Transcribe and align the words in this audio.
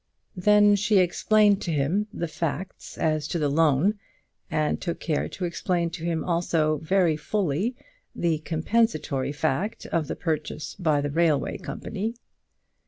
Then 0.35 0.75
she 0.75 0.97
explained 0.97 1.61
to 1.61 1.71
him 1.71 2.07
the 2.11 2.27
facts 2.27 2.97
as 2.97 3.27
to 3.27 3.37
the 3.37 3.49
loan, 3.49 3.99
and 4.49 4.81
took 4.81 4.99
care 4.99 5.29
to 5.29 5.45
explain 5.45 5.91
to 5.91 6.03
him 6.03 6.23
also, 6.25 6.77
very 6.77 7.15
fully, 7.15 7.75
the 8.15 8.39
compensatory 8.39 9.31
fact 9.31 9.85
of 9.85 10.07
the 10.07 10.15
purchase 10.15 10.73
by 10.73 11.01
the 11.01 11.11
railway 11.11 11.59
company. 11.59 12.15